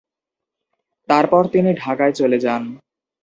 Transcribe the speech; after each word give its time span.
তারপর 1.09 1.41
তিনি 1.47 1.69
ঢাকায় 1.73 2.13
চলে 2.13 2.37
যান। 2.39 2.63